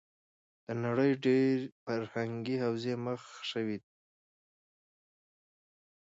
[0.65, 3.77] د نړۍ ډېری فرهنګې حوزې مخ شوې وې.